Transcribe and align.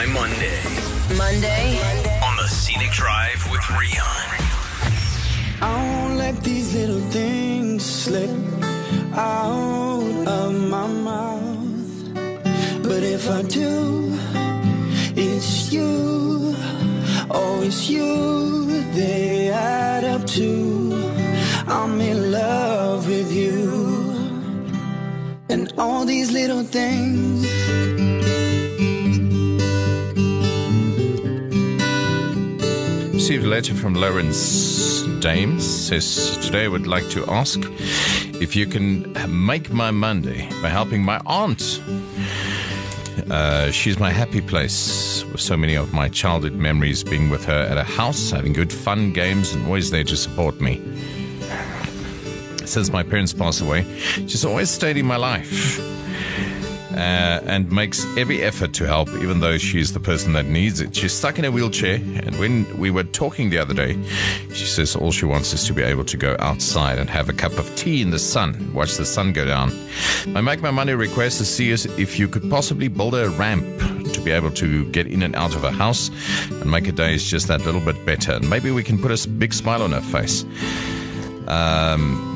My 0.00 0.06
Monday 0.06 0.62
Monday. 1.14 1.78
on 2.22 2.34
the 2.38 2.48
Scenic 2.48 2.90
Drive 2.90 3.40
with 3.50 3.60
Rian. 3.76 4.28
I 5.60 5.76
won't 5.88 6.16
let 6.16 6.42
these 6.42 6.74
little 6.74 7.02
things 7.10 7.84
slip 7.84 8.30
out 9.12 10.26
of 10.26 10.54
my 10.54 10.86
mouth. 10.86 12.14
But 12.82 13.02
if 13.02 13.28
I 13.28 13.42
do, 13.42 14.18
it's 15.16 15.70
you. 15.70 16.54
Oh, 17.30 17.60
it's 17.62 17.90
you. 17.90 18.82
They 18.94 19.50
add 19.50 20.04
up 20.04 20.24
to 20.28 20.48
I'm 21.66 22.00
in 22.00 22.32
love 22.32 23.06
with 23.06 23.30
you. 23.30 23.54
And 25.50 25.70
all 25.76 26.06
these 26.06 26.32
little 26.32 26.62
things. 26.62 27.89
Received 33.20 33.44
a 33.44 33.48
letter 33.48 33.74
from 33.74 33.92
Lawrence 33.92 35.02
James. 35.20 35.62
Says, 35.62 36.38
Today 36.38 36.64
I 36.64 36.68
would 36.68 36.86
like 36.86 37.06
to 37.10 37.22
ask 37.30 37.60
if 38.40 38.56
you 38.56 38.64
can 38.66 39.14
make 39.28 39.70
my 39.70 39.90
Monday 39.90 40.48
by 40.62 40.70
helping 40.70 41.02
my 41.02 41.20
aunt. 41.26 41.82
Uh, 43.30 43.70
she's 43.72 43.98
my 43.98 44.10
happy 44.10 44.40
place 44.40 45.22
with 45.24 45.42
so 45.42 45.54
many 45.54 45.74
of 45.74 45.92
my 45.92 46.08
childhood 46.08 46.54
memories 46.54 47.04
being 47.04 47.28
with 47.28 47.44
her 47.44 47.60
at 47.70 47.76
a 47.76 47.84
house, 47.84 48.30
having 48.30 48.54
good 48.54 48.72
fun 48.72 49.12
games, 49.12 49.52
and 49.52 49.66
always 49.66 49.90
there 49.90 50.02
to 50.02 50.16
support 50.16 50.58
me. 50.58 50.80
Since 52.64 52.90
my 52.90 53.02
parents 53.02 53.34
passed 53.34 53.60
away, 53.60 53.84
she's 54.28 54.46
always 54.46 54.70
stayed 54.70 54.96
in 54.96 55.04
my 55.04 55.16
life 55.16 55.78
uh, 56.92 57.40
and 57.46 57.70
makes 57.70 58.04
every 58.16 58.42
effort 58.42 58.72
to 58.74 58.86
help, 58.86 59.08
even 59.14 59.40
though 59.40 59.58
she's 59.58 59.92
the 59.92 60.00
person 60.00 60.32
that 60.32 60.46
needs 60.46 60.80
it. 60.80 60.94
She's 60.94 61.12
stuck 61.12 61.38
in 61.38 61.44
a 61.44 61.50
wheelchair, 61.50 61.96
and 61.96 62.36
when 62.38 62.78
we 62.78 62.90
were 62.90 63.04
talking 63.04 63.50
the 63.50 63.58
other 63.58 63.74
day, 63.74 63.96
she 64.52 64.66
says 64.66 64.96
all 64.96 65.12
she 65.12 65.24
wants 65.24 65.52
is 65.52 65.64
to 65.66 65.72
be 65.72 65.82
able 65.82 66.04
to 66.04 66.16
go 66.16 66.36
outside 66.38 66.98
and 66.98 67.08
have 67.08 67.28
a 67.28 67.32
cup 67.32 67.52
of 67.52 67.74
tea 67.76 68.02
in 68.02 68.10
the 68.10 68.18
sun, 68.18 68.72
watch 68.74 68.96
the 68.96 69.04
sun 69.04 69.32
go 69.32 69.44
down. 69.44 69.72
My 70.28 70.40
Make 70.40 70.62
My 70.62 70.70
Monday 70.70 70.94
request 70.94 71.38
to 71.38 71.44
see 71.44 71.70
if 71.70 72.18
you 72.18 72.28
could 72.28 72.50
possibly 72.50 72.88
build 72.88 73.14
a 73.14 73.30
ramp 73.30 73.64
to 74.12 74.20
be 74.20 74.30
able 74.30 74.50
to 74.50 74.84
get 74.90 75.06
in 75.06 75.22
and 75.22 75.34
out 75.36 75.54
of 75.54 75.62
her 75.62 75.70
house 75.70 76.10
and 76.50 76.70
make 76.70 76.86
her 76.86 76.92
days 76.92 77.28
just 77.28 77.48
that 77.48 77.64
little 77.64 77.80
bit 77.80 78.04
better. 78.04 78.32
And 78.32 78.48
maybe 78.50 78.70
we 78.70 78.82
can 78.82 78.98
put 78.98 79.12
a 79.12 79.28
big 79.28 79.52
smile 79.52 79.82
on 79.82 79.92
her 79.92 80.00
face. 80.00 80.44
Um, 81.46 82.30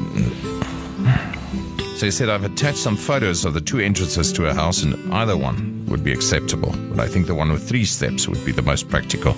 so 1.97 2.07
he 2.07 2.11
said, 2.11 2.29
I've 2.29 2.45
attached 2.45 2.79
some 2.79 2.97
photos 2.97 3.45
of 3.45 3.55
the 3.55 3.61
two 3.61 3.79
entrances 3.79 4.33
to 4.33 4.47
a 4.47 4.55
house, 4.55 4.83
and 4.83 4.95
either 5.13 5.37
one 5.37 5.85
would 5.89 6.03
be 6.03 6.13
acceptable. 6.13 6.75
But 6.91 7.01
I 7.01 7.09
think 7.09 7.27
the 7.27 7.35
one 7.35 7.53
with 7.53 7.69
three 7.69 7.85
steps 7.85 8.29
would 8.29 8.45
be 8.45 8.53
the 8.53 8.63
most 8.63 8.89
practical. 8.89 9.37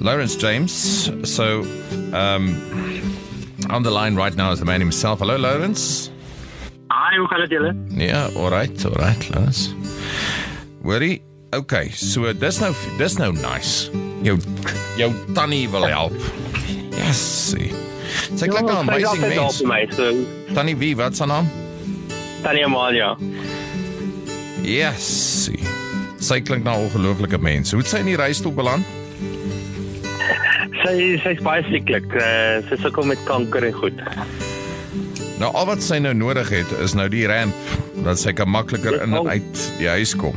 Lawrence 0.00 0.34
James. 0.34 1.10
So, 1.24 1.60
um, 2.12 2.56
on 3.68 3.82
the 3.82 3.90
line 3.90 4.16
right 4.16 4.34
now 4.34 4.50
is 4.52 4.58
the 4.58 4.64
man 4.64 4.80
himself. 4.80 5.18
Hello, 5.18 5.36
Lawrence. 5.36 6.10
Hi, 6.90 7.16
hoe 7.16 7.28
gaan 7.28 7.40
dit 7.40 7.50
julle? 7.50 7.74
Ja, 7.88 8.28
alright, 8.34 8.84
alright, 8.84 9.30
Lawrence. 9.30 9.74
Hoorie, 10.82 11.22
okay, 11.54 11.90
so 11.90 12.32
dis 12.32 12.58
nou 12.58 12.72
dis 12.98 13.18
nou 13.18 13.30
nice. 13.32 13.90
Jou 14.26 14.38
jou 14.98 15.12
tannie 15.34 15.68
wil 15.70 15.86
help. 15.86 16.18
Yes. 16.90 17.22
see. 17.50 17.89
Sy 18.36 18.46
klink 18.46 18.66
nou 18.68 18.82
'n 18.82 18.86
sy 18.86 18.92
amazing 18.92 19.28
mens. 19.28 19.62
my, 19.62 19.86
so 19.96 20.54
Tannie 20.54 20.76
wie, 20.76 20.96
wat 20.96 21.16
se 21.16 21.26
naam? 21.26 21.48
Tannie 22.42 22.64
Amalia. 22.64 23.16
Yes. 24.62 25.44
see. 25.44 25.58
Sy 26.20 26.40
klink 26.40 26.64
nou 26.64 26.76
'n 26.76 26.84
ongelooflike 26.84 27.38
mens. 27.38 27.70
Hoe 27.72 27.80
het 27.80 27.88
sy 27.88 27.98
in 27.98 28.10
die 28.12 28.16
reistoel 28.16 28.52
beland? 28.52 28.84
Sy 30.84 31.18
sy's 31.22 31.40
baie 31.42 31.62
sieklik. 31.68 32.08
Uh, 32.14 32.60
sy 32.68 32.76
sukkel 32.80 33.04
met 33.04 33.18
kanker 33.24 33.64
en 33.64 33.72
goed. 33.72 34.02
Nou 35.40 35.52
al 35.56 35.66
wat 35.66 35.82
sy 35.82 35.98
nou 35.98 36.12
nodig 36.14 36.48
het 36.52 36.72
is 36.84 36.92
nou 36.94 37.08
die 37.08 37.26
ramp 37.26 37.56
dat 38.04 38.18
sy 38.20 38.32
kan 38.36 38.48
makliker 38.48 39.00
in 39.02 39.14
en 39.16 39.28
uit 39.28 39.62
die 39.78 39.88
huis 39.88 40.12
kom. 40.16 40.36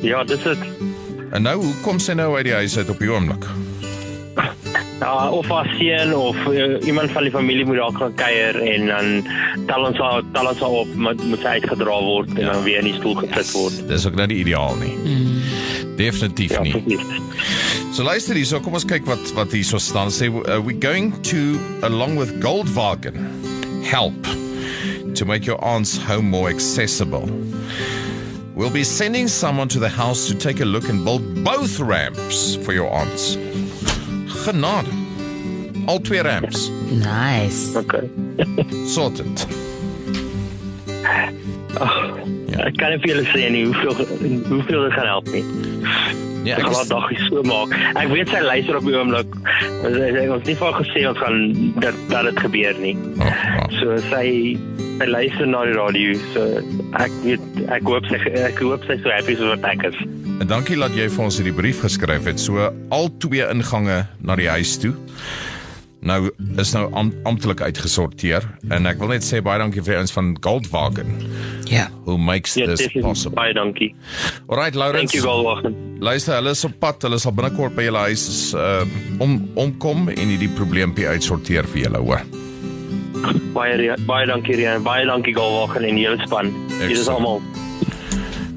Ja, 0.00 0.24
dis 0.24 0.42
dit. 0.42 0.58
En 1.32 1.44
nou 1.44 1.58
hoe 1.60 1.74
kom 1.84 2.00
sy 2.00 2.16
nou 2.16 2.32
uit 2.36 2.44
die 2.44 2.56
huis 2.56 2.76
uit 2.78 2.88
op 2.88 2.98
die 2.98 3.12
oomblik? 3.12 3.44
Ja, 5.02 5.30
of 5.34 5.48
haar 5.50 5.66
seun 5.78 6.14
of 6.14 6.36
uh, 6.46 6.78
iemand 6.86 7.10
van 7.10 7.22
die 7.26 7.30
familie 7.34 7.64
moet 7.66 7.76
daar 7.76 7.94
gaan 7.98 8.14
kuier 8.14 8.58
en 8.62 8.86
dan 8.86 9.08
tel 9.66 9.86
ons 9.88 9.98
haar 9.98 10.22
tel 10.32 10.46
ons 10.46 10.60
haar 10.62 10.76
op 10.84 10.94
moet, 10.94 11.24
moet 11.26 11.42
sy 11.42 11.56
uitgedra 11.58 11.96
word 12.06 12.30
en 12.36 12.46
dan 12.46 12.62
weer 12.62 12.78
in 12.78 12.86
die 12.92 12.94
stoel 13.00 13.16
gesit 13.18 13.50
word. 13.56 13.80
Dis 13.88 14.06
ook 14.06 14.14
nou 14.20 14.28
nie 14.30 14.38
ideaal 14.44 14.78
nie. 14.78 14.92
Definitief 15.98 16.54
Ja, 16.54 16.62
nie. 16.62 17.00
So 17.92 18.06
luister 18.06 18.38
hierso, 18.38 18.60
kom 18.62 18.78
ons 18.78 18.86
kyk 18.86 19.04
wat 19.10 19.34
wat 19.34 19.52
hierso 19.52 19.82
staan. 19.82 20.12
Sê 20.14 20.30
uh, 20.30 20.60
we 20.62 20.76
going 20.78 21.10
to 21.26 21.58
along 21.82 22.14
with 22.20 22.38
Goldwagen 22.44 23.18
help 23.82 24.30
to 25.18 25.26
make 25.26 25.50
your 25.50 25.58
aunt's 25.64 25.98
home 25.98 26.30
more 26.30 26.48
accessible. 26.48 27.26
We'll 28.54 28.70
be 28.70 28.84
sending 28.84 29.26
someone 29.28 29.68
to 29.68 29.80
the 29.80 29.88
house 29.88 30.28
to 30.28 30.34
take 30.38 30.60
a 30.60 30.64
look 30.64 30.88
and 30.88 31.04
build 31.04 31.42
both 31.42 31.80
ramps 31.80 32.56
for 32.62 32.72
your 32.72 32.88
aunts. 32.92 33.36
Genade. 34.44 34.88
Al 35.86 36.00
twee 36.00 36.22
ramps. 36.22 36.70
Nice. 36.90 37.78
Okay. 37.78 38.10
Sorted. 38.86 39.46
Ja. 42.52 42.66
Ek 42.68 42.76
kan 42.76 42.92
nie 42.92 43.00
vir 43.02 43.14
julle 43.14 43.24
sê 43.32 43.48
nie 43.50 43.64
hoeveel 43.66 43.94
hoeveel 44.50 44.84
dit 44.86 44.92
gaan 44.98 45.08
help 45.08 45.30
nie. 45.32 45.44
Ja, 46.44 46.56
Ek 46.58 46.66
gaan 46.66 46.88
daggie 46.90 47.18
so 47.28 47.42
maak. 47.46 47.70
Ek 47.94 48.08
weet 48.10 48.28
sy 48.32 48.40
luister 48.42 48.76
op 48.80 48.86
die 48.88 48.96
oomblik. 48.98 49.34
Ons 49.84 49.94
sy- 49.96 50.08
sy- 50.16 50.28
ons 50.34 50.46
nie 50.48 50.54
vir 50.58 50.72
gesê 50.80 51.02
ons 51.08 51.18
gaan 51.22 51.38
dat 51.80 51.94
dat 52.10 52.24
dit 52.30 52.40
gebeur 52.46 52.74
nie. 52.82 52.96
oh, 53.20 53.28
oh. 53.60 53.68
So 53.78 53.96
sy 54.10 54.56
sy 54.98 55.06
luister 55.06 55.46
na 55.46 55.62
die 55.68 55.76
radio. 55.78 56.16
So 56.34 56.46
ek 56.98 57.14
weet 57.22 57.46
ek 57.78 57.86
hoop 57.86 58.10
sy 58.10 58.18
ek 58.48 58.58
hoop 58.64 58.82
sy 58.88 58.98
is 58.98 59.02
so 59.06 59.14
happy 59.14 59.36
soos 59.38 59.54
wat 59.54 59.64
ek 59.70 59.86
is. 59.92 60.00
En 60.42 60.48
dankie 60.50 60.74
dat 60.80 60.90
jy 60.98 61.06
vir 61.14 61.24
ons 61.28 61.38
hierdie 61.38 61.54
brief 61.54 61.80
geskryf 61.86 62.26
het. 62.26 62.40
So 62.42 62.72
al 62.90 63.08
twee 63.22 63.46
ingange 63.46 64.02
na 64.20 64.34
die 64.36 64.48
huis 64.50 64.74
toe. 64.82 64.94
Nou 66.02 66.30
is 66.58 66.72
nou 66.74 66.88
am, 66.98 67.12
amptelik 67.30 67.60
uitgesorteer 67.62 68.42
en 68.74 68.88
ek 68.90 68.98
wil 68.98 69.12
net 69.12 69.22
sê 69.22 69.38
baie 69.44 69.60
dankie 69.62 69.84
vir 69.86 70.00
ons 70.00 70.10
van 70.16 70.32
Goldwagen 70.42 71.12
Ja. 71.70 71.84
who 72.04 72.16
makes 72.18 72.56
Ja, 72.58 72.66
this 72.66 72.80
definitief. 72.82 73.02
possible. 73.06 73.36
Baie 73.38 73.54
dankie. 73.54 73.94
Alright 74.48 74.74
Thank 74.74 74.80
Lawrence. 74.82 75.14
you 75.14 75.22
Goldwagen. 75.22 75.76
Luister, 76.02 76.34
hulle 76.34 76.50
is 76.56 76.64
op 76.66 76.74
pad. 76.82 77.02
Hulle 77.06 77.18
sal 77.22 77.32
binnekort 77.32 77.76
by 77.78 77.84
julle 77.86 78.02
huis 78.10 78.24
uh, 78.58 78.82
om 79.22 79.36
omkom 79.54 80.08
en 80.10 80.28
hierdie 80.34 80.50
probleempie 80.58 81.06
uitsorteer 81.06 81.68
vir 81.70 81.84
julle, 81.84 81.98
hoor. 82.02 82.24
Baie 83.54 83.94
baie 84.08 84.26
dankie 84.26 84.56
Rian. 84.58 84.82
Baie 84.82 85.06
dankie 85.06 85.34
Goldwagen 85.36 85.84
en 85.86 85.96
hele 86.02 86.18
span. 86.26 86.50
Julle 86.80 86.98
is 86.98 87.08
almal 87.08 87.38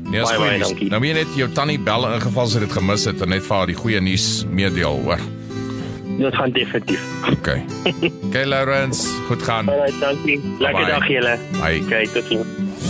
Nee, 0.05 0.22
is 0.22 0.29
Baie, 0.29 0.39
baie 0.39 0.59
dankie. 0.61 0.89
Nou 0.89 1.00
moet 1.01 1.09
jy 1.09 1.16
net 1.22 1.38
jou 1.38 1.47
tannie 1.53 1.78
bel 1.81 2.05
in 2.09 2.22
geval 2.22 2.47
sy 2.50 2.59
dit 2.66 2.72
gemis 2.73 3.05
het 3.09 3.22
en 3.22 3.29
net 3.29 3.44
vir 3.45 3.57
haar 3.57 3.67
die 3.69 3.75
goeie 3.78 4.01
nuus 4.01 4.45
meedeel, 4.50 5.00
hoor. 5.05 5.22
Dit 6.18 6.36
gaan 6.36 6.52
definitief. 6.52 7.02
Okay. 7.31 7.66
Okay 8.28 8.46
Lawrence, 8.46 9.08
goed 9.28 9.44
gaan. 9.44 9.70
Alright, 9.70 10.00
dankie. 10.00 10.56
Lekker 10.59 10.84
Bye. 10.84 10.92
dag 10.92 11.08
julle. 11.08 11.38
Bye. 11.52 11.81
Okay, 11.86 12.08
tot 12.14 12.24
sien. 12.28 12.46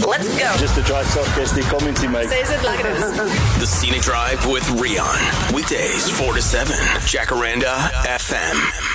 Let's 0.07 0.27
go. 0.27 0.57
Just 0.59 0.75
to 0.75 0.81
try 0.83 1.03
soft 1.03 1.53
the 1.53 1.61
community, 1.75 2.07
mate. 2.07 2.27
Says 2.27 2.49
it 2.49 2.63
like 2.63 2.79
it 2.79 2.85
is. 2.97 3.15
The 3.59 3.65
Scenic 3.65 4.01
Drive 4.01 4.45
with 4.45 4.63
Rian. 4.81 5.53
Weekdays 5.53 6.09
4 6.09 6.33
to 6.33 6.41
7. 6.41 6.73
Jacaranda 7.05 7.73
FM. 8.03 8.94